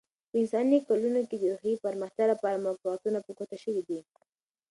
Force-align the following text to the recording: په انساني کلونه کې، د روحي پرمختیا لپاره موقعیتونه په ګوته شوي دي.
په 0.29 0.35
انساني 0.41 0.79
کلونه 0.87 1.21
کې، 1.29 1.35
د 1.39 1.43
روحي 1.53 1.73
پرمختیا 1.85 2.25
لپاره 2.33 2.63
موقعیتونه 2.65 3.17
په 3.25 3.31
ګوته 3.37 3.57
شوي 3.63 3.83
دي. 3.89 3.99